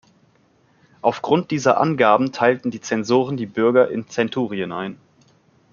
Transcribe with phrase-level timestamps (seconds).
[1.03, 4.97] Aufgrund dieser Angaben teilten die Zensoren die Bürger in Centurien ein.